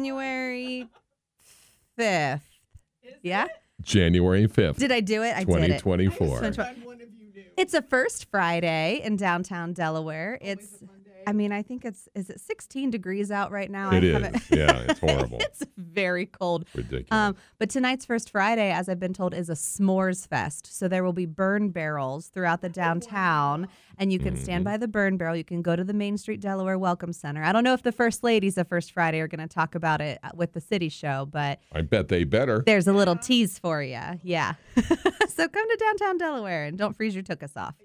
[0.00, 0.88] January
[1.98, 2.40] 5th.
[3.22, 3.46] Yeah?
[3.82, 5.36] January 5th, Did I do it?
[5.36, 5.78] I did it.
[5.80, 6.52] 2024.
[7.58, 10.38] It's a first Friday in downtown Delaware.
[10.40, 10.82] It's
[11.30, 13.92] I mean, I think it's is it 16 degrees out right now?
[13.92, 14.50] It I is.
[14.50, 15.38] Yeah, it's horrible.
[15.40, 16.64] it's very cold.
[16.74, 17.06] Ridiculous.
[17.12, 20.76] Um, but tonight's first Friday, as I've been told, is a s'mores fest.
[20.76, 24.72] So there will be burn barrels throughout the downtown, and you can stand Mm-hmm.
[24.72, 25.36] by the burn barrel.
[25.36, 27.44] You can go to the Main Street Delaware Welcome Center.
[27.44, 30.00] I don't know if the first ladies of First Friday are going to talk about
[30.00, 32.64] it uh, with the city show, but I bet they better.
[32.66, 34.00] there's a little tease for you.
[34.24, 34.54] Yeah.
[35.28, 37.76] so come to downtown Delaware and don't freeze your tookus off.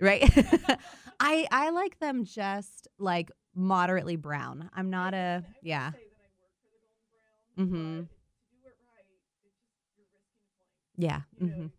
[0.00, 0.28] Right.
[1.20, 4.70] I I like them just like moderately brown.
[4.74, 5.92] I'm not a yeah.
[7.56, 8.08] Mm Mhm.
[10.96, 11.22] Yeah.
[11.40, 11.70] Mm Mhm.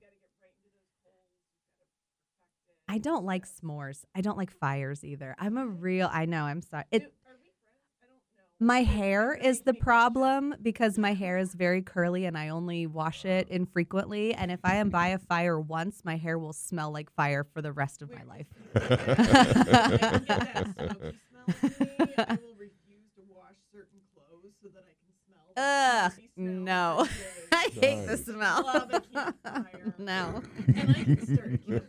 [2.87, 4.05] I don't like s'mores.
[4.15, 5.35] I don't like fires either.
[5.39, 6.85] I'm a real I know, I'm sorry.
[6.91, 7.13] It
[8.59, 13.23] my hair is the problem because my hair is very curly and I only wash
[13.23, 14.33] it infrequently.
[14.33, 17.61] And if I am by a fire once, my hair will smell like fire for
[17.61, 18.47] the rest of my life.
[25.57, 27.07] Ugh, no.
[27.51, 28.89] I hate the smell.
[29.97, 30.43] no.
[30.67, 31.83] And I can start to keep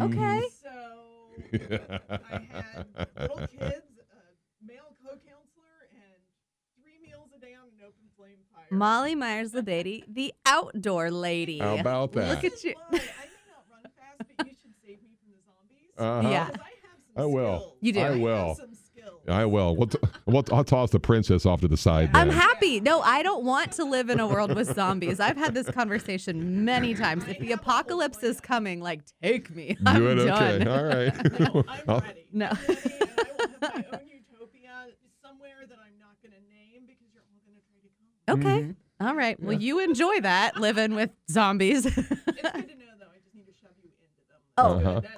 [0.00, 0.42] Okay.
[0.62, 0.70] So
[1.50, 2.86] I had
[3.18, 6.20] little kids, a male co-counselor, and
[6.80, 8.66] three meals a day on an open flame fire.
[8.70, 11.58] Molly Myers LaBadie, the outdoor lady.
[11.58, 12.28] How about that?
[12.28, 12.74] Look at you.
[12.88, 12.98] Why?
[12.98, 13.00] I may
[13.48, 15.94] not run fast, but you should save me from the zombies.
[15.98, 16.28] Uh-huh.
[16.30, 16.44] Yeah.
[16.44, 16.54] I have
[17.14, 17.58] some I will.
[17.58, 17.76] skills.
[17.80, 18.00] You do.
[18.00, 18.54] I I have will.
[18.54, 18.79] some skills.
[19.30, 19.76] I will.
[19.76, 22.10] We'll, t- we'll t- I'll toss the princess off to the side.
[22.14, 22.80] I'm happy.
[22.80, 25.20] No, I don't want to live in a world with zombies.
[25.20, 27.24] I've had this conversation many times.
[27.28, 29.76] If the apocalypse is coming, like take me.
[29.86, 30.26] I'm Good.
[30.26, 30.62] done.
[30.62, 30.70] Okay.
[30.70, 31.40] All right.
[31.40, 32.26] No, I'm I'll- ready.
[32.32, 32.46] No.
[32.50, 34.72] I'm ready, and I will have my own utopia
[35.22, 38.62] somewhere that I'm not going to name because you're all going to try to come.
[38.64, 38.74] Okay.
[39.00, 39.40] All right.
[39.42, 41.86] Well, you enjoy that living with zombies.
[41.86, 43.06] It's good to know, though.
[43.12, 44.40] I just need to shove you into them.
[44.58, 44.74] Oh.
[44.76, 45.00] Uh-huh.
[45.00, 45.16] that's,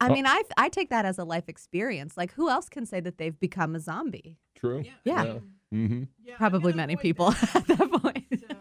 [0.00, 0.12] that's helpful.
[0.12, 2.16] I mean, I I take that as a life experience.
[2.16, 4.38] Like, who else can say that they've become a zombie?
[4.56, 4.82] True.
[4.84, 4.92] Yeah.
[5.04, 5.20] Yeah.
[5.20, 6.02] I mean, Mm-hmm.
[6.24, 7.54] yeah, Probably many people that.
[7.56, 8.26] at that point.
[8.48, 8.56] So,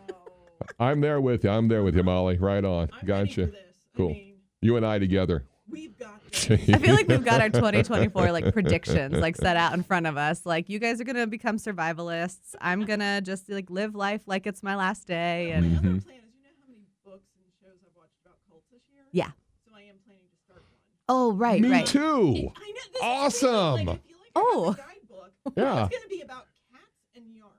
[0.80, 1.50] I'm there with you.
[1.50, 2.38] I'm there with you, Molly.
[2.38, 2.84] Right on.
[2.94, 3.46] I'm ready Gotcha.
[3.48, 3.76] for this.
[3.98, 4.10] Cool.
[4.10, 5.46] I mean, You and I together.
[5.68, 6.52] we've got this.
[6.52, 10.18] I feel like we've got our 2024 like predictions like set out in front of
[10.18, 10.46] us.
[10.46, 12.54] Like you guys are gonna become survivalists.
[12.62, 15.50] I'm gonna just like live life like it's my last day.
[15.52, 16.04] And My other Mhm.
[16.06, 19.02] plan is, you know how many books and shows I've watched about cults this year?
[19.12, 19.32] Yeah.
[19.66, 20.78] So I am planning to start one.
[21.10, 21.86] Oh right, Me right.
[21.86, 22.00] too.
[22.00, 23.04] I know, this is crazy.
[23.04, 23.86] Awesome.
[23.86, 24.64] Like, I feel like Oh.
[24.64, 25.32] I have a guidebook.
[25.58, 25.86] Yeah.
[25.86, 27.52] It's going to be about cats and yarn.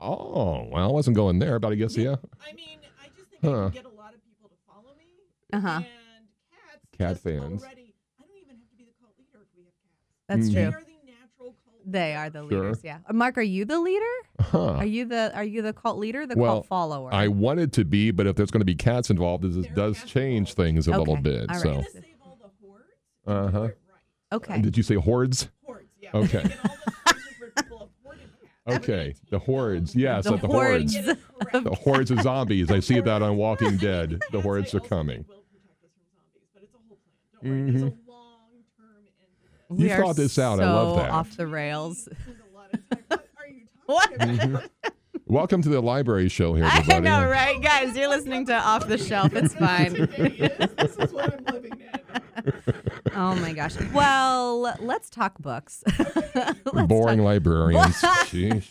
[0.00, 2.16] Oh, well, I wasn't going there, but I guess, yeah.
[2.46, 3.62] I mean, I just think I Huh.
[3.64, 5.06] can get a lot of people to follow me.
[5.52, 5.76] Uh huh.
[5.78, 5.84] And
[6.50, 6.84] cats.
[6.98, 7.62] Cat just fans.
[7.62, 10.04] Already, I don't even have to be the cult leader if we have cats.
[10.28, 10.54] That's Mhm.
[10.54, 10.78] They true.
[10.78, 11.76] are the natural cult.
[11.86, 12.18] They leader.
[12.18, 12.62] are the Sure.
[12.64, 12.80] leaders.
[12.84, 12.98] Yeah.
[13.08, 14.04] Uh, Mark, are you the leader?
[14.40, 14.72] Huh.
[14.74, 16.26] Are you the Are you the cult leader?
[16.26, 17.12] The Well, cult follower?
[17.12, 20.04] I wanted to be, but if there's going to be cats involved, this There does
[20.04, 20.56] change involved.
[20.56, 21.22] things a little Okay.
[21.22, 21.40] bit.
[21.50, 21.62] All right.
[21.62, 21.84] So, I'm
[23.28, 23.74] it right.
[24.32, 24.60] okay.
[24.62, 25.48] did you say hordes?
[25.64, 26.10] Hordes, yeah.
[26.14, 26.42] Okay.
[27.08, 28.28] The places where people have hoarded
[28.66, 28.76] cats.
[28.84, 29.94] Okay, the hordes.
[29.96, 30.94] Yes, The the hordes.
[30.94, 30.94] hordes.
[30.94, 31.64] Get it correct.
[31.64, 32.70] The hordes of zombies.
[32.70, 34.20] I see that on Walking Dead.
[34.32, 35.24] The hordes are coming.
[35.24, 36.98] think will protect us from zombies, but it's a whole
[37.42, 37.66] plan.
[37.66, 39.80] Don't worry, a long-term end.
[39.80, 40.60] You thought this out.
[40.60, 41.10] I love that.
[41.10, 42.02] Off the rails.
[42.02, 44.18] Spend a lot of time- What are you What?
[44.18, 44.66] talking Mm-hmm.
[45.26, 47.00] Welcome to the library show here, I everybody.
[47.02, 47.94] know, right, guys?
[47.94, 49.34] You're listening to Off the Shelf.
[49.34, 49.92] It's fine.
[49.92, 52.22] This, this is what I'm living in.
[53.14, 53.74] Oh my gosh.
[53.92, 55.82] Well, let's talk books.
[56.34, 57.94] Let's Boring talk- librarians.
[58.28, 58.70] Sheesh.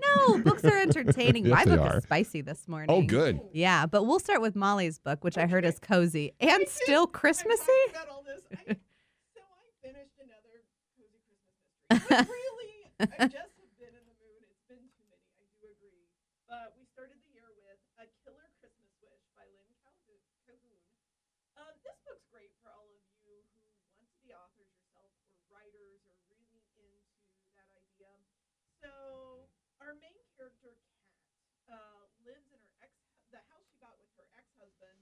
[0.00, 1.44] No, books are entertaining.
[1.46, 1.96] Yes, My book are.
[1.98, 2.90] is spicy this oh, morning.
[2.90, 3.40] Oh, good.
[3.52, 7.12] Yeah, but we'll start with Molly's book, which I heard is cozy and still I'm
[7.12, 7.64] Christmassy.
[7.66, 8.42] talking about all this.
[8.52, 8.72] I,
[9.34, 10.62] so I finished another
[10.96, 11.50] cozy Christmas
[11.90, 12.16] mystery.
[12.16, 12.74] Like, really,
[13.18, 14.40] I just have been in the mood.
[14.46, 15.26] It's been too many.
[15.42, 16.06] I do agree.
[16.46, 20.22] But we started the year with A Killer Christmas Wish by Lynn Cahoon.
[20.46, 20.78] Cahoon.
[21.58, 23.34] Um, this book's great for all of you who
[23.98, 26.86] want to be authors yourself or writers or really into
[27.58, 28.14] that idea.
[28.78, 29.42] So
[29.82, 31.10] our main character, Kat,
[31.70, 32.90] uh, lives in her ex
[33.34, 34.98] the house she got with her ex-husband,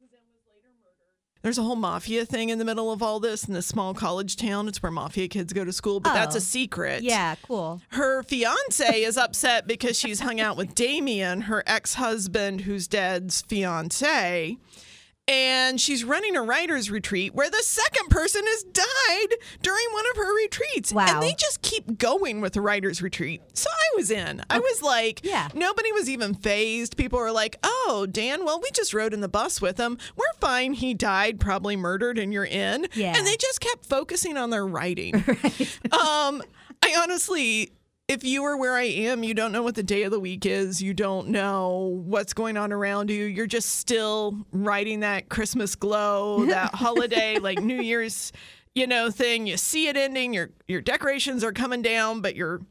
[0.00, 1.16] who then was later murdered.
[1.42, 4.34] There's a whole mafia thing in the middle of all this in this small college
[4.36, 4.66] town.
[4.66, 6.38] It's where mafia kids go to school, but that's Oh.
[6.38, 7.02] a secret.
[7.04, 7.80] Yeah, cool.
[7.90, 13.42] Her fiance is upset because she's hung out with Damien, her ex husband, who's dead's
[13.42, 14.56] fiance.
[15.28, 20.16] And she's running a writer's retreat where the second person has died during one of
[20.16, 20.92] her retreats.
[20.92, 21.04] Wow.
[21.08, 23.42] And they just keep going with the writer's retreat.
[23.52, 24.42] So I was in.
[24.48, 25.48] I was like, Yeah.
[25.54, 26.96] nobody was even fazed.
[26.96, 29.98] People were like, oh, Dan, well, we just rode in the bus with him.
[30.16, 30.72] We're fine.
[30.72, 32.86] He died, probably murdered, and you're in.
[32.94, 33.14] Yeah.
[33.16, 35.14] And they just kept focusing on their writing.
[35.92, 36.42] um,
[36.82, 37.72] I honestly,
[38.08, 40.46] if you were where I am, you don't know what the day of the week
[40.46, 40.82] is.
[40.82, 43.26] You don't know what's going on around you.
[43.26, 48.32] You're just still riding that Christmas glow, that holiday, like New Year's,
[48.74, 49.46] you know, thing.
[49.46, 50.32] You see it ending.
[50.32, 52.62] Your your decorations are coming down, but you're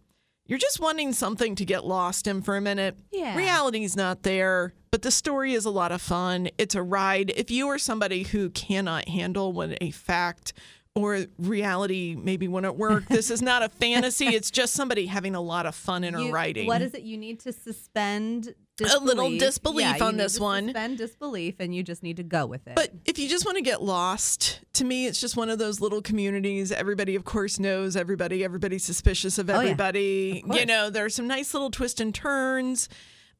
[0.47, 2.97] you're just wanting something to get lost in for a minute.
[3.11, 3.35] Yeah.
[3.35, 6.49] Reality's not there, but the story is a lot of fun.
[6.57, 7.31] It's a ride.
[7.35, 10.53] If you are somebody who cannot handle when a fact
[10.97, 14.25] or reality maybe wouldn't work, this is not a fantasy.
[14.27, 16.67] It's just somebody having a lot of fun in her You- writing.
[16.67, 17.03] What is it?
[17.03, 19.39] You need to suspend A little disbelief.
[19.39, 20.63] disbelief Yeah, you on need this to one.
[20.65, 22.75] Suspend disbelief, and you just need to go with it.
[22.75, 25.79] But if you just want to get lost, to me, it's just one of those
[25.81, 26.71] little communities.
[26.71, 28.43] Everybody, of course, knows everybody.
[28.43, 29.59] Everybody's suspicious of Oh, yeah.
[29.61, 30.43] everybody.
[30.49, 32.89] Of you know, there are some nice little twists and turns.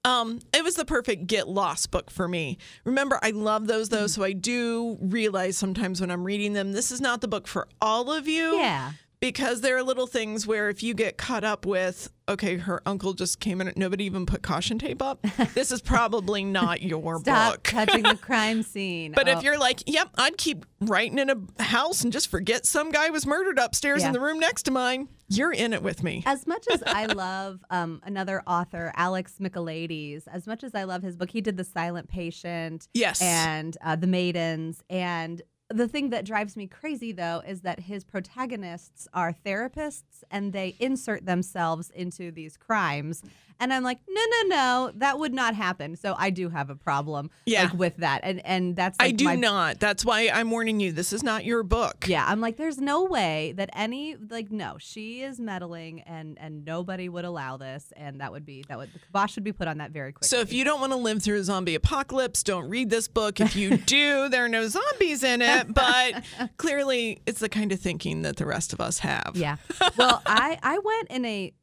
[0.07, 2.57] Um, it was the perfect get lost book for me.
[2.86, 6.94] Remember, I love those though, so I do realize sometimes when I'm reading them, this
[6.94, 8.56] is not the book for all of you.
[8.56, 12.84] yeah, Because there are little things where if you get caught up with, okay, her
[12.86, 15.25] uncle just came in, nobody even put caution tape up.
[15.56, 17.64] this is probably not your stop book.
[17.64, 19.14] touching the crime scene.
[19.14, 22.68] But Oh, if you're like, yep, I'd keep writing in a house and just forget
[22.68, 24.08] some guy was murdered upstairs Yeah.
[24.10, 26.22] in the room next to mine, you're in it with me.
[26.28, 31.02] as much as I love um, another author, Alex Michaelides, as much as I love
[31.02, 33.19] his book, he did The Silent Patient Yes.
[33.19, 34.84] and uh, The Maidens.
[34.92, 40.54] And the thing that drives me crazy, though, is that his protagonists are therapists and
[40.54, 43.24] they insert themselves into these crimes.
[43.60, 45.96] And I'm like, no, no, no, that would not happen.
[45.96, 47.64] So I do have a problem Yeah.
[47.64, 48.19] like, with that.
[48.22, 49.80] And and that's I do my not.
[49.80, 50.92] That's why I'm warning you.
[50.92, 52.06] This is not your book.
[52.08, 56.66] Yeah, I'm like, there's no way that any like no, she is meddling, and and
[56.66, 59.68] nobody would allow this, and that would be that would the kibosh should be put
[59.68, 60.28] on that very quickly.
[60.28, 63.40] So if you don't want to live through a zombie apocalypse, don't read this book.
[63.40, 66.24] If you do, there are no zombies in it, but
[66.57, 69.31] clearly it's the kind of thinking that the rest of us have.
[69.36, 69.57] yeah,
[69.98, 71.54] well, I I went in a,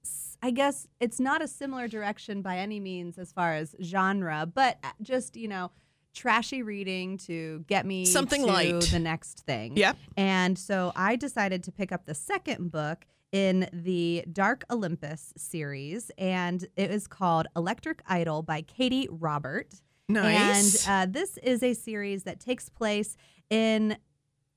[0.42, 4.78] I guess it's not a similar direction by any means as far as genre, but
[4.84, 5.70] uh, just you know.
[6.16, 8.82] Trashy reading to get me Something to light.
[8.82, 9.76] the next thing.
[9.76, 9.96] Yep.
[10.16, 16.12] And so I decided to pick up the second book in the Dark Olympus series,
[16.16, 19.74] and it is called Electric Idol by Katee Robert.
[20.08, 20.86] Nice.
[20.86, 23.16] And uh, this is a series that takes place
[23.50, 23.96] in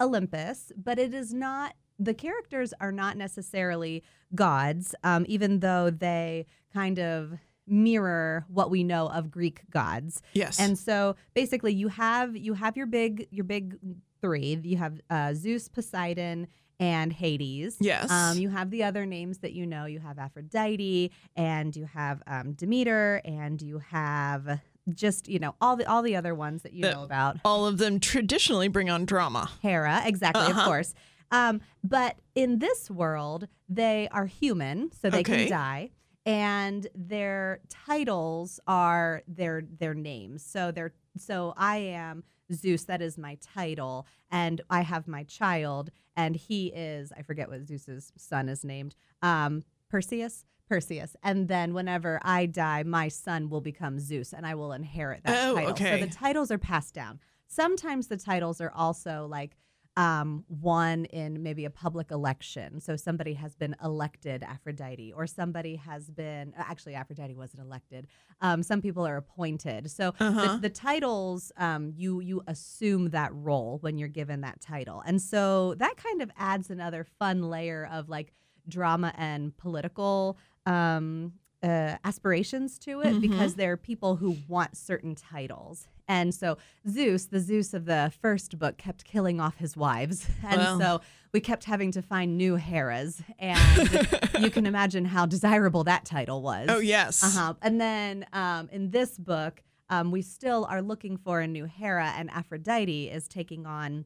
[0.02, 4.04] Olympus, but it is not, the characters are not necessarily
[4.36, 7.34] gods, um, even though they kind of
[7.68, 10.22] mirror what we know of Greek gods.
[10.34, 10.60] yes.
[10.60, 13.78] And so basically you have you have your big your big
[14.22, 14.60] three.
[14.64, 16.48] You have uh, Zeus, Poseidon,
[16.80, 17.78] and Hades.
[17.80, 18.10] Yes.
[18.10, 19.86] Um, you have the other names that you know.
[19.86, 24.60] You have Aphrodite, and you have um, Demeter, and you have
[24.94, 27.38] just you know all the all the other ones that you The- know about.
[27.46, 29.50] All of them traditionally bring on drama.
[29.62, 30.60] Hera, exactly, Uh-huh.
[30.62, 30.94] of course.
[31.32, 35.44] Um, but in this world, they are human, so they Okay.
[35.44, 35.90] can die,
[36.26, 40.44] and their titles are their their names.
[40.44, 42.24] So they're so I am
[42.54, 42.86] Zeus.
[42.86, 47.66] That is my title, and I have my child, and he is I forget what
[47.68, 48.96] Zeus's son is named.
[49.22, 50.46] Um, Perseus.
[50.68, 51.16] Perseus.
[51.24, 55.48] And then whenever I die, my son will become Zeus and I will inherit that
[55.48, 55.72] Oh, title.
[55.72, 56.00] okay.
[56.00, 57.20] So the titles are passed down.
[57.48, 59.56] Sometimes the titles are also like
[59.96, 62.80] um, won in maybe a public election.
[62.82, 68.06] So somebody has been elected Aphrodite, or somebody has been uh, actually Aphrodite wasn't elected.
[68.40, 69.90] Um, some people are appointed.
[69.90, 70.58] So Uh-huh.
[70.58, 75.20] the, the titles, um, you you assume that role when you're given that title, and
[75.20, 78.34] so that kind of adds another fun layer of like
[78.70, 80.38] drama and political.
[80.68, 81.34] Um,
[81.64, 83.22] uh, aspirations to it Mhm.
[83.22, 85.88] because there are people who want certain titles.
[86.08, 86.58] And so
[86.88, 90.28] Zeus, the Zeus of the first book, kept killing off his wives.
[90.48, 90.80] And Well.
[90.80, 91.02] so
[91.34, 93.24] we kept having to find new Heras.
[93.40, 93.60] And
[94.40, 96.68] you can imagine how desirable that title was.
[96.70, 97.24] Oh, yes.
[97.24, 97.56] Uh-huh.
[97.64, 102.14] And then um, in this book, um, we still are looking for a new Hera,
[102.18, 104.06] and Aphrodite is taking on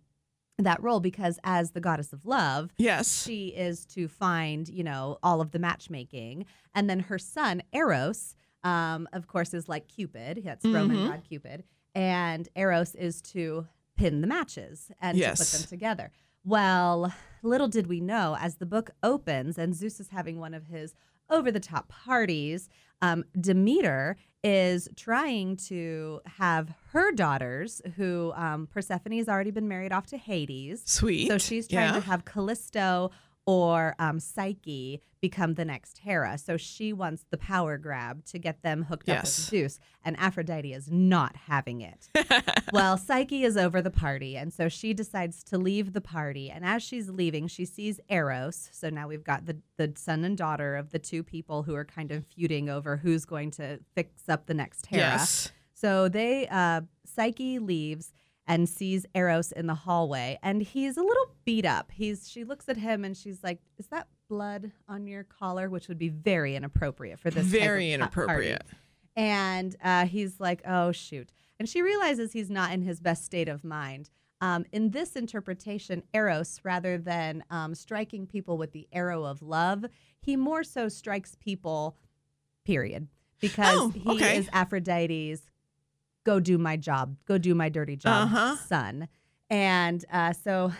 [0.63, 3.23] that role because as the goddess of love, Yes.
[3.23, 6.45] she is to find, you know, all of the matchmaking.
[6.75, 10.41] And then her son, Eros, um, of course, is like Cupid.
[10.45, 11.07] That's Roman Mhm.
[11.07, 11.63] god Cupid.
[11.95, 16.11] And Eros is to pin the matches and to put them together.
[16.43, 17.13] Well,
[17.43, 20.95] little did we know, as the book opens and Zeus is having one of his
[21.31, 22.69] over the top parties.
[23.01, 30.07] Um, Demeter is trying to have her daughters, who um, Persephone's already been married off
[30.07, 30.83] to Hades.
[30.85, 31.27] Sweet.
[31.27, 31.99] So she's trying yeah.
[31.99, 33.11] to have Callisto
[33.45, 36.37] or um, Psyche become the next Hera.
[36.37, 40.73] So she wants the power grab to get them hooked up with Zeus, and Aphrodite
[40.73, 42.09] is not having it.
[42.73, 46.49] well, Psyche is over the party, and so she decides to leave the party.
[46.49, 48.69] And as she's leaving, she sees Eros.
[48.71, 51.85] So now we've got the the son and daughter of the two people who are
[51.85, 55.01] kind of feuding over who's going to fix up the next Hera.
[55.01, 55.51] Yes.
[55.73, 58.13] So they uh Psyche leaves
[58.51, 61.91] and sees Eros in the hallway and he's a little beat up.
[61.91, 65.87] He's she looks at him and she's like, "Is that blood on your collar?" which
[65.87, 67.93] would be very inappropriate for this Very pa- party.
[67.93, 68.63] inappropriate.
[69.15, 73.47] And uh, he's like, "Oh shoot." And she realizes he's not in his best state
[73.49, 74.09] of mind.
[74.41, 79.85] Um, in this interpretation, Eros, rather than um, striking people with the arrow of love,
[80.19, 81.95] he more so strikes people,
[82.65, 83.07] period,
[83.39, 85.43] because Oh, he is Aphrodite's
[86.23, 88.55] go do my job, go do my dirty job, Uh-huh.
[88.57, 89.07] son.
[89.49, 90.71] And uh, so,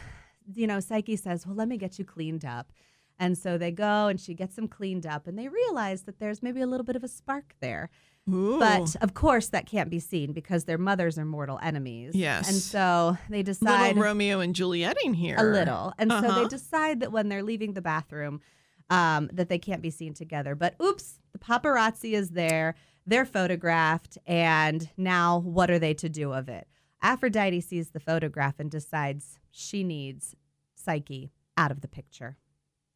[0.54, 2.72] you know, Psyche says, well, let me get you cleaned up.
[3.20, 6.42] And so they go and she gets them cleaned up and they realize that there's
[6.42, 7.90] maybe a little bit of a spark there.
[8.32, 8.58] Ooh.
[8.60, 12.16] But of course, that can't be seen because their mothers are mortal enemies.
[12.16, 12.48] Yes.
[12.48, 15.36] And so they decide little Romeo and Julieting here.
[15.38, 15.94] a little.
[16.00, 16.42] And so Uh-huh.
[16.44, 18.42] they decide that when they're leaving the bathroom,
[18.90, 20.56] um, that they can't be seen together.
[20.56, 22.76] But oops, the paparazzi is there.
[23.12, 24.18] They're photographed.
[24.26, 26.66] And now what are they to do of it?
[27.02, 30.34] Aphrodite sees the photograph and decides she needs
[30.76, 32.38] Psyche out of the picture.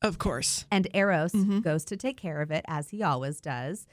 [0.01, 0.65] Of course.
[0.71, 1.61] And Eros Mhm.
[1.61, 3.87] goes to take care of it as he always does,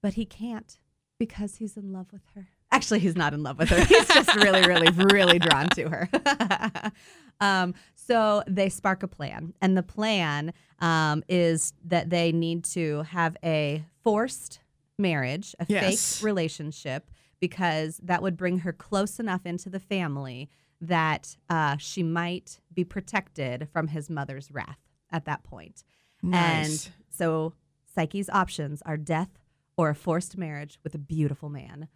[0.00, 0.78] but he can't
[1.18, 2.48] because he's in love with her.
[2.70, 3.84] Actually, he's not in love with her.
[3.84, 6.08] He's just really, really, really drawn to her.
[7.40, 13.02] um, so they spark a plan, and the plan um, is that they need to
[13.02, 14.58] have a forced
[14.98, 16.16] marriage, a Yes.
[16.18, 17.10] fake relationship,
[17.40, 20.48] because that would bring her close enough into the family
[20.80, 24.78] that uh, she might be protected from his mother's wrath
[25.10, 25.84] at that point.
[26.22, 26.86] Nice.
[26.86, 27.54] And so
[27.96, 29.38] Psyche's options are death
[29.76, 31.88] or a forced marriage with a beautiful man.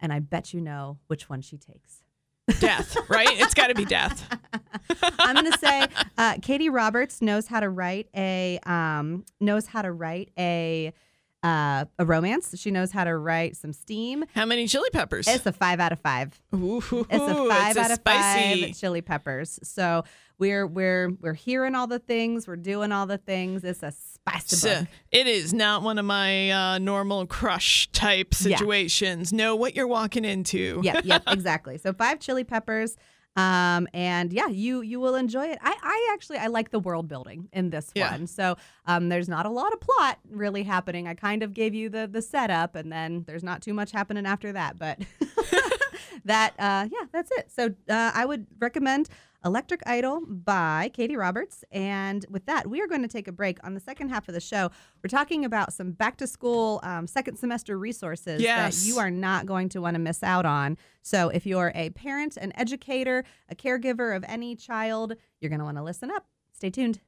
[0.00, 2.02] And I bet you know which one she takes.
[2.60, 3.28] death, right?
[3.40, 4.28] It's got to be death.
[5.18, 5.82] I'm going to say
[6.18, 10.92] uh, Katee Roberts knows how to write a um, knows how to write a
[11.44, 12.54] uh, a romance.
[12.58, 14.24] She knows how to write some steam.
[14.34, 15.28] How many chili peppers?
[15.28, 16.40] It's a five out of five.
[16.54, 18.62] Ooh, It's a five out of spicy.
[18.66, 19.60] five chili peppers.
[19.62, 20.04] So
[20.38, 22.48] we're we're we're hearing all the things.
[22.48, 23.62] We're doing all the things.
[23.62, 24.88] It's a spicy So, book.
[25.12, 28.56] it is not one of my uh, normal crush type Yeah.
[28.56, 29.32] situations.
[29.32, 30.80] Know what you're walking into.
[30.82, 31.78] yep, yep, exactly.
[31.78, 32.96] So five chili peppers.
[33.36, 35.58] Um, and yeah, you you will enjoy it.
[35.60, 38.10] I, I actually I like the world building in this Yeah.
[38.12, 38.26] one.
[38.28, 41.08] So um, there's not a lot of plot really happening.
[41.08, 44.24] I kind of gave you the the setup, and then there's not too much happening
[44.24, 44.78] after that.
[44.78, 45.00] But
[46.24, 47.50] that uh, yeah, that's it.
[47.50, 49.08] So uh, I would recommend
[49.44, 51.64] Electric Idol by Katee Roberts.
[51.70, 53.58] And with that, we are going to take a break.
[53.64, 54.70] On the second half of the show,
[55.02, 58.80] we're talking about some back to school um, second semester resources Yes.
[58.82, 60.78] that you are not going to want to miss out on.
[61.02, 65.64] So if you're a parent, an educator, a caregiver of any child, you're going to
[65.64, 66.26] want to listen up.
[66.52, 67.00] Stay tuned.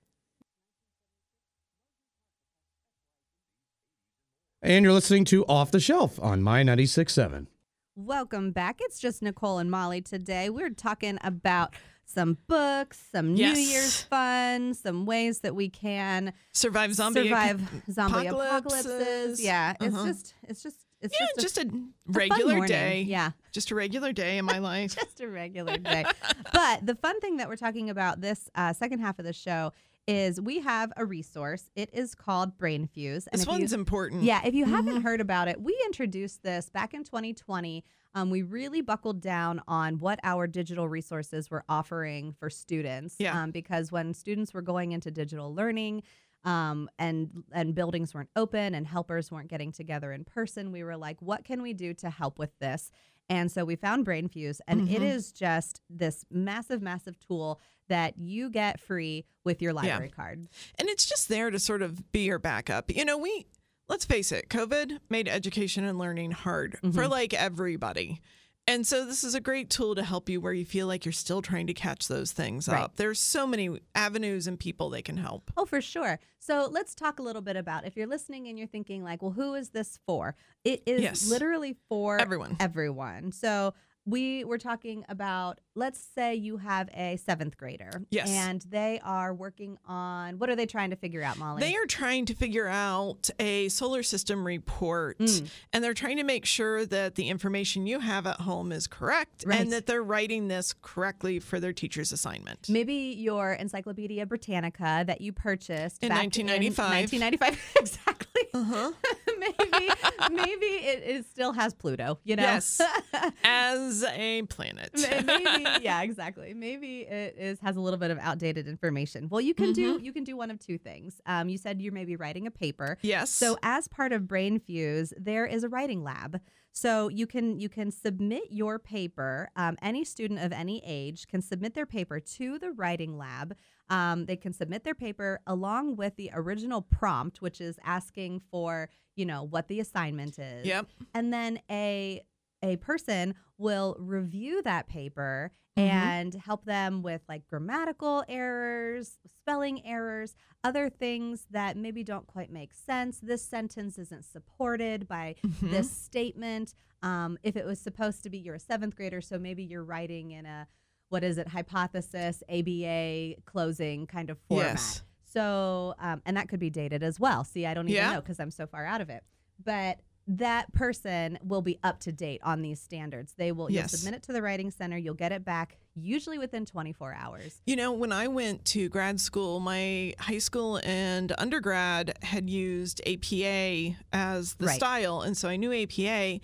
[4.63, 7.47] And you're listening to Off the Shelf on My 96.7.
[7.95, 8.77] Welcome back.
[8.81, 10.51] It's just Nicole and Molly today.
[10.51, 11.73] We're talking about
[12.07, 13.59] some books, some New Yes.
[13.59, 17.25] Year's fun, some ways that we can Survive zombie.
[17.25, 17.61] survive
[17.91, 18.87] zombie apocalypses.
[18.87, 19.43] apocalypses.
[19.45, 20.07] Yeah, it's Uh-huh.
[20.07, 23.03] just it's just it's Yeah, just, a, just a a regular day.
[23.03, 24.95] Yeah, Just a regular day in my life.
[24.95, 26.05] just a regular day.
[26.53, 29.73] but the fun thing that we're talking about this uh, second half of the show
[30.09, 31.69] is we have a resource.
[31.75, 33.25] It is called Brainfuse.
[33.31, 34.23] this if you- one's important.
[34.23, 34.75] Yeah, if you Mm-hmm.
[34.75, 37.85] haven't heard about it, we introduced this back in 2020.
[38.17, 43.17] Um, we really buckled down on what our digital resources were offering for students.
[43.19, 43.41] Yeah.
[43.41, 46.03] Um, because when students were going into digital learning,
[46.45, 50.97] um, and and buildings weren't open and helpers weren't getting together in person, we were
[50.97, 52.91] like, what can we do to help with this?
[53.29, 55.15] And so we found BrainFuse, and it Mhm.
[55.15, 60.49] is just this massive, massive tool that you get free with your library card.
[60.79, 62.91] And it's just there to sort of be your backup.
[62.95, 63.47] You know, we,
[63.89, 66.91] let's face it, COVID made education and learning hard Mm-hmm.
[66.93, 68.21] for like everybody.
[68.69, 71.13] And so this is a great tool to help you where you feel like you're
[71.13, 72.83] still trying to catch those things Right.
[72.83, 72.97] up.
[72.97, 75.53] There's so many avenues and people they can help.
[75.57, 76.19] Oh, for sure.
[76.41, 79.31] So let's talk a little bit about if you're listening and you're thinking like, well,
[79.31, 80.35] who is this for?
[80.65, 81.31] It is Yes.
[81.31, 82.57] literally for Everyone.
[82.59, 83.31] Everyone.
[83.31, 83.73] So
[84.09, 88.31] we were talking about let's say you have a seventh grader Yes.
[88.31, 91.85] and they are working on what are they trying to figure out molly They are
[91.87, 95.49] trying to figure out a solar system report Mm.
[95.73, 99.45] and they're trying to make sure that the information you have at home is correct
[99.47, 99.61] Right.
[99.61, 102.69] and that they're writing this correctly for their teacher's assignment.
[102.69, 107.13] maybe your encyclopedia britannica that you purchased In back 1995.
[107.13, 108.93] 1995 exactly Uh-huh.
[109.59, 109.91] maybe
[110.33, 112.43] maybe it, it still has pluto you know?
[112.43, 112.81] Yes.
[113.45, 114.91] As a planet.
[114.95, 116.55] maybe yeah exactly.
[116.55, 119.29] Maybe it is has a little bit of outdated information.
[119.31, 121.21] Well you can do you can do one of two things.
[121.27, 122.99] Um, you said you're maybe writing a paper.
[123.03, 123.31] Yes.
[123.31, 126.41] so as part of Brainfuse there is a writing lab
[126.77, 131.41] so you can you can submit your paper um, any student of any age can
[131.41, 133.57] submit their paper to the writing lab
[133.89, 138.91] um, they can submit their paper along with the original prompt which is asking for
[139.15, 140.87] you know what the assignment is Yep.
[141.15, 142.23] and then a
[142.67, 145.83] a person will review that paper Mhm.
[145.83, 152.51] and help them with like grammatical errors, spelling errors, other things that maybe don't quite
[152.51, 153.21] make sense.
[153.21, 155.71] This sentence isn't supported by Mhm.
[155.71, 156.75] this statement.
[157.03, 160.31] Um, if it was supposed to be you're a seventh grader, so maybe you're writing
[160.33, 160.67] in a
[161.09, 164.71] what is it, hypothesis, ABA closing kind of format.
[164.73, 165.03] Yes.
[165.25, 167.45] So, um, and that could be dated as well.
[167.45, 168.13] See, I don't even Yeah.
[168.15, 169.23] know because I'm so far out of it.
[169.63, 173.35] But that person will be up to date on these standards.
[173.37, 173.93] They will Yes.
[173.93, 174.97] you'll submit it to the writing center.
[174.97, 177.61] You'll get it back usually within 24 hours.
[177.65, 183.01] You know, when I went to grad school, my high school and undergrad had used
[183.07, 184.77] APA as the Right.
[184.77, 185.23] style.
[185.23, 186.41] And so I knew APA.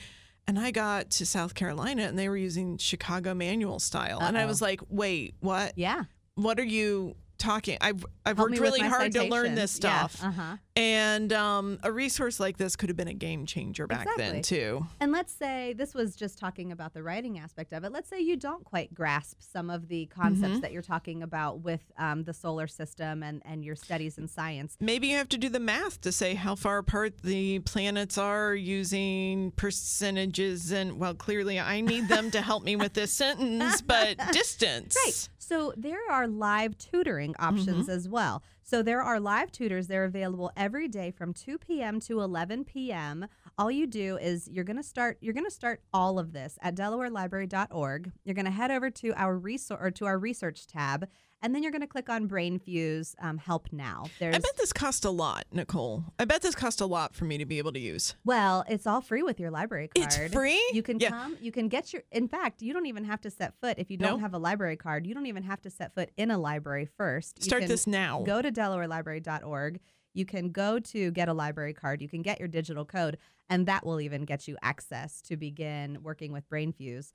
[0.46, 4.20] And I got to South Carolina and they were using Chicago manual style.
[4.20, 5.72] And I was like, wait, what?
[5.76, 6.04] Yeah.
[6.34, 7.76] What are you talking?
[7.80, 10.24] I've, I've Help worked really hard to learn this Yeah, stuff.
[10.24, 10.56] uh-huh.
[10.74, 14.86] And um, a resource like this could have been a game changer back then, too.
[15.00, 17.92] And let's say this was just talking about the writing aspect of it.
[17.92, 20.60] Let's say you don't quite grasp some of the concepts Mm-hmm.
[20.60, 24.76] that you're talking about with um, the solar system and, and your studies in science.
[24.80, 28.54] Maybe you have to do the math to say how far apart the planets are
[28.54, 30.72] using percentages.
[30.72, 34.96] And well, clearly I need them to help me with this sentence, but distance.
[35.04, 35.28] Right.
[35.52, 37.90] So there are live tutoring options mm-hmm.
[37.90, 38.42] as well.
[38.62, 39.86] So there are live tutors.
[39.86, 42.00] They're available every day from 2 p.m.
[42.00, 43.26] to 11 p.m.
[43.58, 46.58] All you do is you're going to start you're going to start all of this
[46.62, 48.12] at delawarelibrary.org.
[48.24, 51.06] You're going to head over to our resource or to our research tab
[51.42, 54.04] and then you're going to click on BrainFuse um, Help Now.
[54.18, 56.04] There's I bet this cost a lot, Nicole.
[56.18, 58.14] I bet this cost a lot for me to be able to use.
[58.24, 60.06] Well, it's all free with your library card.
[60.12, 60.62] It's free?
[60.72, 61.10] You can Yeah.
[61.10, 63.90] come, you can get your in fact, you don't even have to set foot if
[63.90, 64.18] you don't No?
[64.18, 65.06] have a library card.
[65.06, 67.38] You don't even have to set foot in a library first.
[67.40, 68.22] You Start this now.
[68.22, 69.80] Go to delawarelibrary.org.
[70.14, 72.02] You can go to get a library card.
[72.02, 75.98] You can get your digital code and that will even get you access to begin
[76.02, 77.12] working with BrainFuse.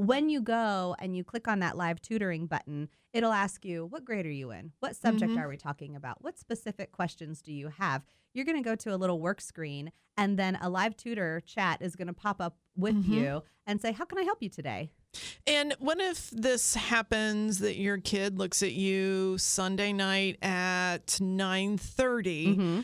[0.00, 4.04] When you go and you click on that live tutoring button, it'll ask you, what
[4.04, 4.70] grade are you in?
[4.78, 5.38] What subject Mhm.
[5.40, 6.22] are we talking about?
[6.22, 8.04] What specific questions do you have?
[8.32, 11.82] You're going to go to a little work screen, and then a live tutor chat
[11.82, 13.08] is going to pop up with Mhm.
[13.08, 14.92] you and say, How can I help you today?
[15.48, 22.46] And what if this happens that your kid looks at you Sunday night at 9:30?
[22.56, 22.80] Mm-hmm.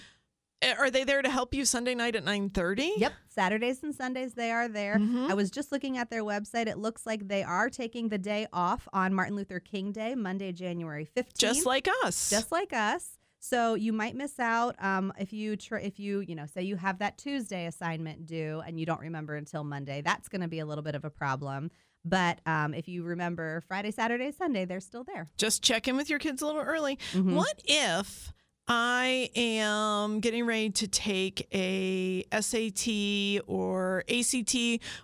[0.78, 2.92] Are they there to help you Sunday night at 9:30?
[2.96, 3.12] Yep.
[3.28, 4.96] Saturdays and Sundays, they are there.
[4.98, 5.30] Mhm.
[5.30, 6.66] I was just looking at their website.
[6.66, 10.52] It looks like they are taking the day off on Martin Luther King Day, Monday,
[10.52, 11.38] January 15th.
[11.38, 12.30] Just like us.
[12.30, 13.18] just like us.
[13.40, 16.76] So you might miss out um, if you tr- if you you know say you
[16.76, 20.00] have that Tuesday assignment due and you don't remember until Monday.
[20.00, 21.70] That's going to be a little bit of a problem.
[22.06, 25.28] But um, if you remember Friday, Saturday, Sunday, they're still there.
[25.36, 26.98] Just check in with your kids a little early.
[27.12, 27.34] Mhm.
[27.34, 28.32] What if
[28.66, 34.56] I am getting ready to take a SAT or ACT,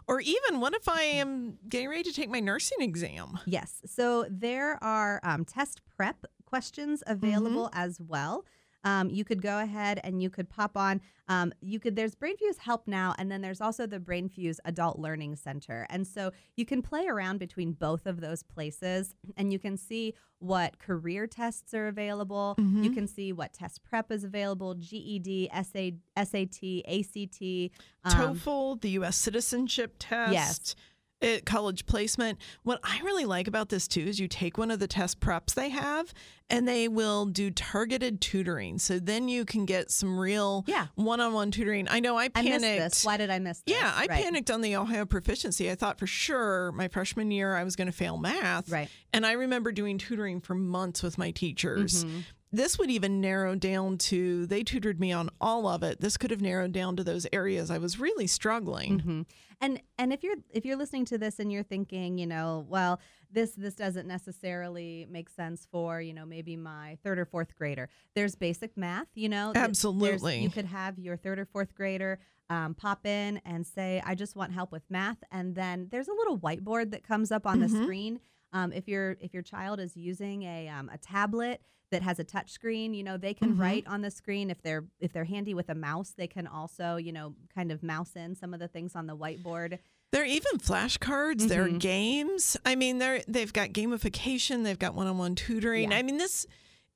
[0.08, 3.38] or even what if I am getting ready to take my nursing exam?
[3.44, 3.82] Yes.
[3.84, 8.44] So there are um, test prep questions available as well.
[8.84, 11.00] Um, you could go ahead and you could pop on.
[11.28, 15.36] Um, you could there's BrainFuse Help Now, and then there's also the BrainFuse Adult Learning
[15.36, 19.76] Center, and so you can play around between both of those places, and you can
[19.76, 22.56] see what career tests are available.
[22.58, 27.70] You can see what test prep is available: GED, SA, SAT, ACT,
[28.04, 29.16] um, TOEFL, the U.S.
[29.16, 30.32] citizenship test.
[30.32, 30.74] Yes.
[31.20, 32.38] It, college placement.
[32.62, 35.52] What I really like about this too is you take one of the test preps
[35.52, 36.14] they have
[36.48, 38.78] and they will do targeted tutoring.
[38.78, 40.86] So then you can get some real Yeah.
[40.94, 41.88] one on one tutoring.
[41.90, 42.62] I know I I panicked.
[42.62, 43.04] missed this.
[43.04, 43.76] Why did I miss this?
[43.76, 44.22] Yeah, I Right.
[44.24, 45.70] panicked on the Ohio proficiency.
[45.70, 48.70] I thought for sure my freshman year I was going to fail math.
[48.70, 48.88] Right.
[49.12, 52.04] And I remember doing tutoring for months with my teachers.
[52.04, 52.24] Mhm.
[52.52, 56.00] This would even narrow down to they tutored me on all of it.
[56.00, 59.00] This could have narrowed down to those areas I was really struggling.
[59.00, 59.26] Mhm.
[59.60, 62.98] And and if you're if you're listening to this and you're thinking, you know, well,
[63.30, 67.88] this this doesn't necessarily make sense for, you know, maybe my third or fourth grader.
[68.14, 69.46] There's basic math, you know.
[69.48, 70.40] th- there's- Absolutely.
[70.42, 74.34] You could have your third or fourth grader um, pop in and say, I just
[74.34, 75.18] want help with math.
[75.30, 77.84] And then there's a little whiteboard that comes up on the Mhm.
[77.84, 78.20] screen.
[78.52, 82.24] Um, if your if your child is using a um, a tablet that has a
[82.24, 83.60] touch screen, you know, they can Mhm.
[83.60, 84.50] write on the screen.
[84.50, 87.82] If they're if they're handy with a mouse, they can also, you know, kind of
[87.82, 89.78] mouse in some of the things on the whiteboard.
[90.12, 91.48] There are even flashcards.
[91.48, 92.56] There are games.
[92.64, 94.64] I mean, they're they've got gamification.
[94.64, 95.90] They've got one-on-one tutoring.
[95.92, 95.98] Yeah.
[95.98, 96.46] I mean, this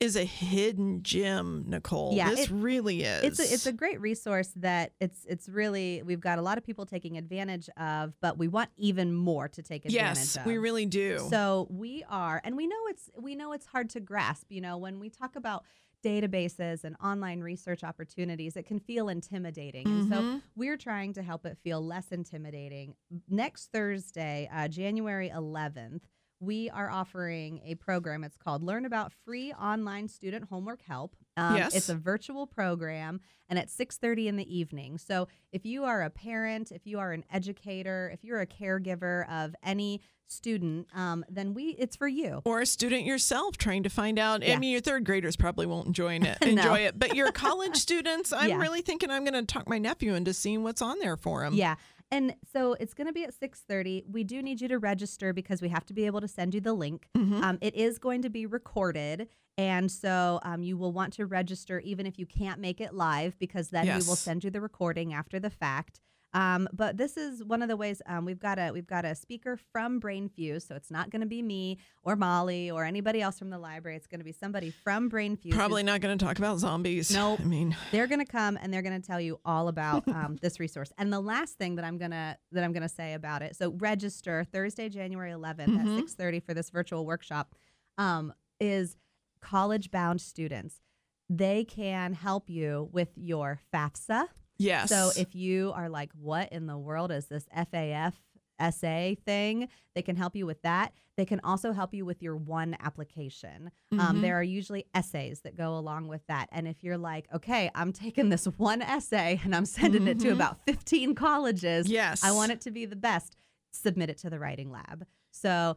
[0.00, 2.14] is a hidden gem, Nicole.
[2.14, 3.22] Yeah, this it- really is.
[3.24, 6.64] It's a, it's a great resource that it's it's really we've got a lot of
[6.64, 10.46] people taking advantage of, but we want even more to take advantage yes, of.
[10.46, 11.26] we really do.
[11.30, 14.46] So we are, and we know it's we know it's hard to grasp.
[14.50, 15.64] You know, when we talk about
[16.04, 19.86] databases and online research opportunities, it can feel intimidating.
[19.86, 20.42] And so Mhm.
[20.54, 22.94] we're trying to help it feel less intimidating.
[23.26, 26.02] Next Thursday, uh, January 11th,
[26.40, 28.24] we are offering a program.
[28.24, 31.16] It's called Learn About Free Online Student Homework Help.
[31.36, 31.74] Um, Yes.
[31.74, 34.98] It's a virtual program, and it's 6:30 in the evening.
[34.98, 39.28] So if you are a parent, if you are an educator, if you're a caregiver
[39.30, 42.40] of any student, um, then we it's for you.
[42.44, 44.42] or a student yourself trying to find out.
[44.42, 46.38] I mean, your third graders probably won't enjoy it.
[46.42, 46.48] No.
[46.48, 48.56] Enjoy it, but your college students, I'm Yeah.
[48.58, 51.54] really thinking I'm going to talk my nephew into seeing what's on there for him.
[51.54, 51.74] Yeah.
[52.10, 54.04] And so it's going to be at 6:30.
[54.10, 56.60] We do need you to register because we have to be able to send you
[56.60, 57.08] the link.
[57.16, 57.42] Mhm.
[57.42, 61.80] Um, it is going to be recorded, and so um, you will want to register
[61.80, 65.12] even if you can't make it live because then we will send you the recording
[65.12, 66.00] after the fact.
[66.34, 69.14] Um, but this is one of the ways um, we've got a we've got a
[69.14, 73.38] speaker from BrainFuse, so it's not going to be me or Molly or anybody else
[73.38, 73.96] from the library.
[73.96, 75.52] It's going to be somebody from BrainFuse.
[75.52, 77.10] Probably not going to talk about zombies.
[77.12, 77.40] Nope.
[77.42, 80.36] I mean, they're going to come and they're going to tell you all about um,
[80.42, 80.92] this resource.
[80.98, 83.54] And the last thing that I'm gonna that I'm gonna say about it.
[83.56, 85.98] So register Thursday, January 11th Mhm.
[85.98, 87.54] at 6:30 for this virtual workshop.
[87.96, 88.96] Um, is
[89.40, 90.80] college bound students.
[91.30, 94.26] They can help you with your FAFSA.
[94.58, 94.88] Yes.
[94.88, 98.14] So if you are like, what in the world is this FAF
[98.60, 99.68] SA thing?
[99.94, 100.92] They can help you with that.
[101.16, 103.70] They can also help you with your one application.
[103.92, 104.20] Um, Mhm.
[104.22, 106.48] there are usually essays that go along with that.
[106.52, 110.28] And if you're like, okay, I'm taking this one essay and I'm sending it to
[110.28, 110.32] Mhm.
[110.34, 112.22] about 15 colleges, yes.
[112.24, 113.36] I want it to be the best,
[113.72, 115.06] submit it to the writing lab.
[115.30, 115.76] So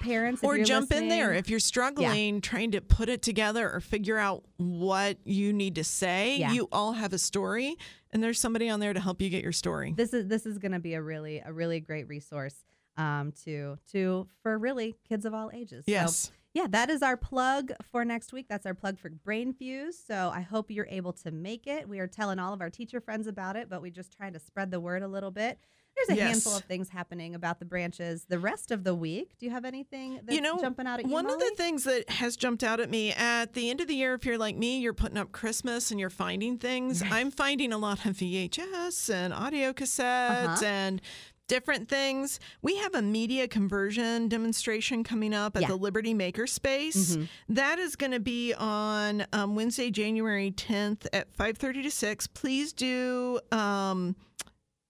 [0.00, 4.16] parents, or jump in there if you're struggling trying to put it together or figure
[4.16, 6.52] out what you need to say Yeah.
[6.52, 7.76] you all have a story
[8.10, 10.58] and there's somebody on there to help you get your story this is this is
[10.58, 12.64] going to be a really a really great resource
[12.96, 15.84] um, to to for really kids of all ages.
[15.84, 18.46] So, yes yeah, that is our plug for next week.
[18.48, 19.94] That's our plug for BrainFuse.
[20.06, 21.88] So I hope you're able to make it.
[21.88, 24.38] We are telling all of our teacher friends about it, but we just trying to
[24.38, 25.58] spread the word a little bit.
[25.96, 26.28] There's a Yes.
[26.32, 29.36] handful of things happening about the branches the rest of the week.
[29.38, 31.12] Do you have anything that's you know jumping out at you?
[31.12, 33.94] one of the things that has jumped out at me at the end of the
[33.94, 37.72] year if you're like me you're putting up christmas and you're finding things i'm finding
[37.72, 40.64] a lot of vhs and audio cassettes Uh-huh.
[40.64, 41.00] and
[41.46, 45.68] different things we have a media conversion demonstration coming up at Yeah.
[45.68, 47.28] the liberty maker space Mhm.
[47.50, 52.26] That is going to be on um, Wednesday, January 10th at 5:30 to 6.
[52.28, 53.40] Please do.
[53.52, 54.16] Um,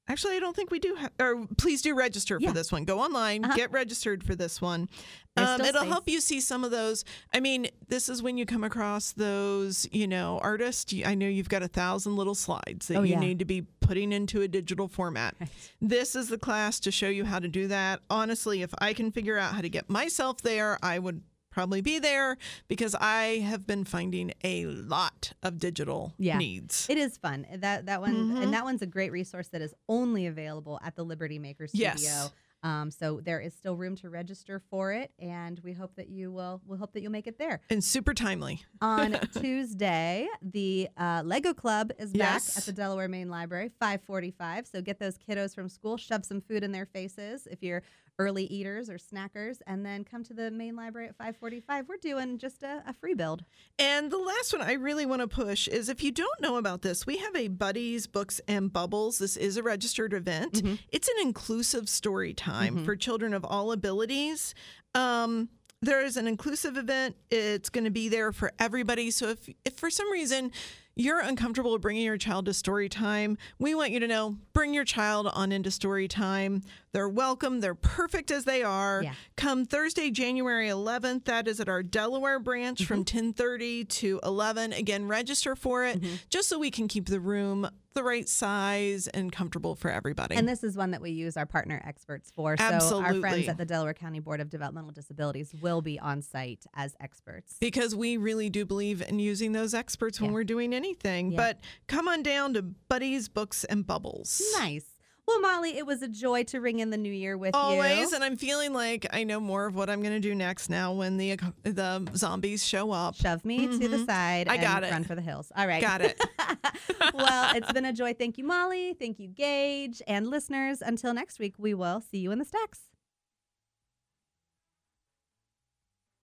[0.08, 0.96] actually, I don't think we do.
[0.96, 2.48] Ha- or please do register Yeah.
[2.48, 2.84] for this one.
[2.84, 3.56] Go online, Uh-huh.
[3.56, 4.88] get registered for this one.
[5.36, 5.90] Um, it'll space.
[5.92, 7.04] help you see some of those.
[7.32, 10.92] I mean, this is when you come across those, you know, artists.
[10.92, 13.20] You- I know you've got a thousand little slides that Oh, you yeah.
[13.20, 15.34] need to be putting into a digital format.
[15.40, 15.50] Right.
[15.80, 18.00] This is the class to show you how to do that.
[18.08, 21.22] Honestly, if I can figure out how to get myself there, I would
[21.54, 22.36] probably be there
[22.66, 26.36] because I have been finding a lot of digital Yeah.
[26.36, 26.86] needs.
[26.90, 27.46] It is fun.
[27.54, 28.42] That that one Mhm.
[28.42, 31.92] and that one's a great resource that is only available at the Liberty Maker Studio.
[31.96, 32.32] Yes.
[32.64, 36.32] Um, so there is still room to register for it, and we hope that you
[36.32, 36.62] will.
[36.66, 37.60] We hope that you'll make it there.
[37.68, 38.62] and super timely.
[38.80, 42.56] On Tuesday, the uh, Lego Club is back Yes.
[42.56, 44.66] at the Delaware Main Library, 545.
[44.66, 47.82] So get those kiddos from school, shove some food in their faces if you're
[48.18, 51.88] early eaters or snackers, and then come to the main library at 545.
[51.88, 53.44] We're doing just a, a free build.
[53.78, 56.82] And the last one I really want to push is if you don't know about
[56.82, 59.18] this, we have a Buddies Books and Bubbles.
[59.18, 60.52] This is a registered event.
[60.62, 60.78] Mhm.
[60.90, 62.84] It's an inclusive story time Mhm.
[62.84, 64.54] for children of all abilities.
[64.94, 65.48] Um,
[65.82, 67.16] there is an inclusive event.
[67.30, 69.10] It's going to be there for everybody.
[69.10, 70.50] So if, if for some reason
[70.96, 74.84] you're uncomfortable bringing your child to story time, we want you to know bring your
[74.84, 76.62] child on into story time.
[76.94, 77.60] They're welcome.
[77.60, 79.02] They're perfect as they are.
[79.02, 79.12] Yeah.
[79.36, 81.24] Come Thursday, January 11th.
[81.24, 82.86] That is at our Delaware branch Mm-hmm.
[82.86, 84.72] from 10:30 to 11.
[84.72, 86.14] Again, register for it Mm-hmm.
[86.30, 90.34] just so we can keep the room the right size and comfortable for everybody.
[90.34, 92.56] And this is one that we use our partner experts for.
[92.56, 96.64] So our friends at the Delaware County Board of Developmental Disabilities will be on site
[96.74, 97.56] as experts.
[97.60, 100.34] because we really do believe in using those experts when Yeah.
[100.34, 101.30] we're doing anything.
[101.32, 101.36] Yeah.
[101.36, 104.42] But come on down to Buddies Books and Bubbles.
[104.58, 104.86] Nice.
[105.26, 107.94] Well, Molly, it was a joy to ring in the new year with Always, you.
[107.96, 110.68] Always, and I'm feeling like I know more of what I'm going to do next
[110.68, 113.14] now when the the zombies show up.
[113.14, 114.50] Shove me to the side Mm-hmm.
[114.50, 114.90] I and got it.
[114.90, 115.50] run for the hills.
[115.56, 115.80] All right.
[115.80, 116.20] Got it.
[117.14, 118.12] well, it's been a joy.
[118.14, 118.94] Thank you, Molly.
[118.98, 120.02] Thank you, Gage.
[120.06, 122.80] And listeners, until next week, we will see you in the stacks.